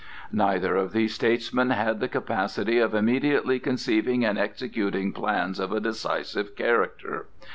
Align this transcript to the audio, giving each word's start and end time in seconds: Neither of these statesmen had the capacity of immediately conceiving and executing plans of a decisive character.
Neither 0.33 0.75
of 0.77 0.93
these 0.93 1.13
statesmen 1.13 1.69
had 1.69 1.99
the 1.99 2.07
capacity 2.07 2.79
of 2.79 2.95
immediately 2.95 3.59
conceiving 3.59 4.25
and 4.25 4.35
executing 4.35 5.13
plans 5.13 5.59
of 5.59 5.71
a 5.71 5.79
decisive 5.79 6.55
character. 6.55 7.27